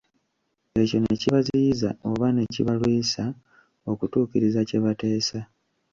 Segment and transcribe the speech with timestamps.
[0.81, 3.23] Ekyo ne kibaziyiza oba ne kibalwisa
[3.91, 5.39] okutuukiriza kye bateesa.